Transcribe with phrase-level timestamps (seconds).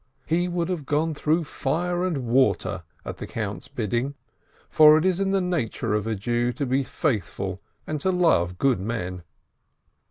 [0.25, 4.15] He would have gone through fire and water at the Count's bidding,
[4.67, 8.57] for it is in the nature of a Jew to be faithful and to love
[8.57, 9.21] good men.